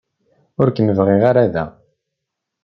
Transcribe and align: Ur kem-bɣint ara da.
Ur 0.59 0.69
kem-bɣint 0.71 1.21
ara 1.29 1.43
da. 1.53 1.65